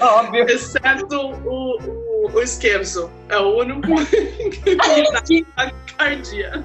[0.02, 0.44] óbvio.
[0.48, 1.06] Exceto
[1.44, 3.10] o, o, o Scherzo.
[3.28, 3.88] É o único
[5.26, 6.64] que dá cardia.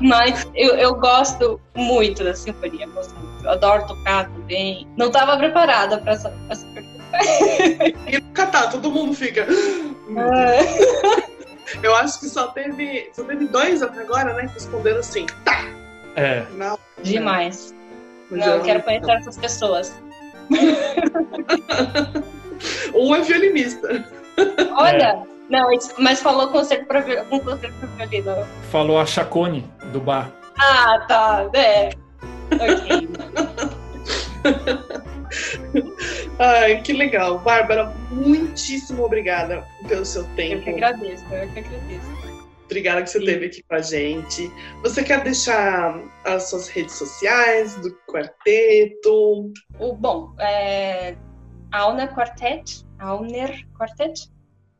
[0.00, 3.44] Mas eu, eu gosto muito da sinfonia, gosto muito.
[3.44, 4.86] Eu adoro tocar também.
[4.96, 7.02] Não estava preparada para essa, pra essa pergunta.
[8.08, 9.46] E nunca tá, todo mundo fica.
[10.16, 10.58] Ah,
[11.82, 14.46] Eu acho que só teve, só teve dois até agora, né?
[14.48, 15.64] Que responderam assim, tá.
[16.16, 16.44] É.
[16.52, 17.74] Não, Demais.
[18.30, 19.92] Não, eu eu- quero conhecer essas pessoas.
[22.94, 24.04] Um é violinista.
[24.76, 28.46] Olha, não, isso- mas falou concerto para com concerto pra violino.
[28.70, 30.30] Falou a Chacone, do bar.
[30.58, 31.50] Ah, tá.
[31.54, 31.90] É.
[32.52, 33.08] Ok.
[36.38, 37.38] Ai, que legal.
[37.38, 40.64] Bárbara, muitíssimo obrigada pelo seu Eu tempo.
[40.64, 42.12] que agradeço, eu que agradeço.
[42.66, 44.50] Obrigada que você esteve aqui com a gente.
[44.82, 49.52] Você quer deixar as suas redes sociais do quarteto?
[49.78, 51.14] O, bom, é,
[51.72, 54.30] Auner Quartet, Auner Quartet.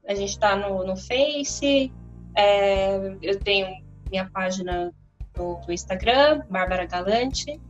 [0.07, 1.93] A gente está no, no Face,
[2.37, 3.69] é, eu tenho
[4.11, 4.93] minha página
[5.37, 7.61] no, no Instagram, Bárbara Galante,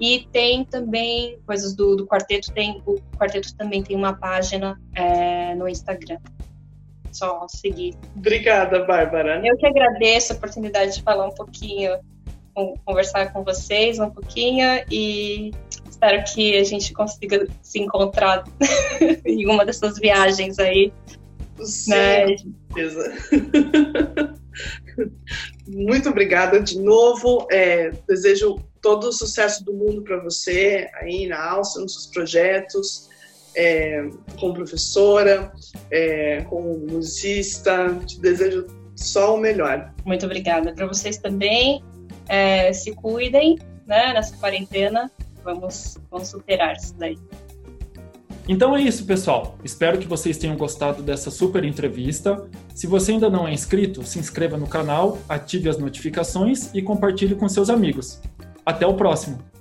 [0.00, 5.54] e tem também coisas do, do quarteto, tem, o quarteto também tem uma página é,
[5.54, 6.18] no Instagram.
[7.12, 7.94] Só seguir.
[8.16, 9.40] Obrigada, Bárbara.
[9.46, 11.98] Eu que agradeço a oportunidade de falar um pouquinho,
[12.54, 15.52] con- conversar com vocês um pouquinho e
[16.02, 18.42] espero que a gente consiga se encontrar
[19.24, 20.92] em uma dessas viagens aí,
[21.62, 22.26] Sim, né?
[22.26, 22.36] com
[22.74, 23.12] certeza.
[25.68, 27.46] Muito obrigada de novo.
[27.50, 33.08] É, desejo todo o sucesso do mundo para você aí na Alça, nos seus projetos,
[33.54, 34.04] é,
[34.40, 35.52] como professora,
[35.90, 37.96] é, como musicista.
[38.04, 39.94] Te desejo só o melhor.
[40.04, 41.82] Muito obrigada para vocês também.
[42.28, 44.12] É, se cuidem, né?
[44.12, 45.10] Nessa quarentena,
[45.42, 47.18] vamos, vamos superar isso daí.
[48.48, 49.56] Então é isso, pessoal.
[49.62, 52.48] Espero que vocês tenham gostado dessa super entrevista.
[52.74, 57.36] Se você ainda não é inscrito, se inscreva no canal, ative as notificações e compartilhe
[57.36, 58.20] com seus amigos.
[58.66, 59.51] Até o próximo!